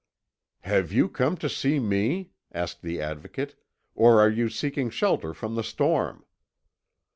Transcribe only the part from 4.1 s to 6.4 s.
are you seeking shelter from the storm?"